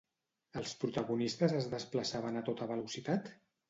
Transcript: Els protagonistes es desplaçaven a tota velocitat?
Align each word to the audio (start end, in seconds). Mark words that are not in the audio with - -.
Els 0.61 0.73
protagonistes 0.85 1.55
es 1.61 1.71
desplaçaven 1.77 2.43
a 2.43 2.47
tota 2.53 2.73
velocitat? 2.77 3.35